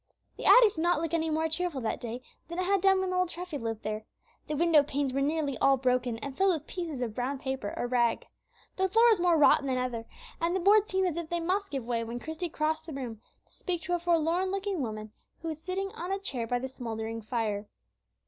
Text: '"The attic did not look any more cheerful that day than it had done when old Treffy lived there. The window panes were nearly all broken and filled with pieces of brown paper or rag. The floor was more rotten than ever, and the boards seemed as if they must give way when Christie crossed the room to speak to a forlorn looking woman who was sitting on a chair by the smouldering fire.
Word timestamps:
'"The 0.37 0.45
attic 0.45 0.73
did 0.73 0.77
not 0.81 0.99
look 0.99 1.13
any 1.13 1.29
more 1.29 1.47
cheerful 1.47 1.79
that 1.81 1.99
day 2.01 2.23
than 2.47 2.57
it 2.57 2.63
had 2.65 2.81
done 2.81 3.01
when 3.01 3.13
old 3.13 3.29
Treffy 3.29 3.59
lived 3.59 3.83
there. 3.83 4.03
The 4.47 4.55
window 4.55 4.81
panes 4.81 5.13
were 5.13 5.21
nearly 5.21 5.59
all 5.59 5.77
broken 5.77 6.17
and 6.17 6.35
filled 6.35 6.55
with 6.55 6.65
pieces 6.65 7.01
of 7.01 7.13
brown 7.13 7.37
paper 7.37 7.71
or 7.77 7.85
rag. 7.85 8.25
The 8.77 8.87
floor 8.89 9.09
was 9.09 9.19
more 9.19 9.37
rotten 9.37 9.67
than 9.67 9.77
ever, 9.77 10.05
and 10.41 10.55
the 10.55 10.59
boards 10.59 10.89
seemed 10.91 11.07
as 11.07 11.17
if 11.17 11.29
they 11.29 11.39
must 11.39 11.69
give 11.69 11.85
way 11.85 12.03
when 12.03 12.19
Christie 12.19 12.49
crossed 12.49 12.87
the 12.87 12.93
room 12.93 13.21
to 13.45 13.53
speak 13.53 13.83
to 13.83 13.93
a 13.93 13.99
forlorn 13.99 14.49
looking 14.49 14.81
woman 14.81 15.11
who 15.43 15.49
was 15.49 15.61
sitting 15.61 15.91
on 15.91 16.11
a 16.11 16.17
chair 16.17 16.47
by 16.47 16.57
the 16.57 16.67
smouldering 16.67 17.21
fire. 17.21 17.67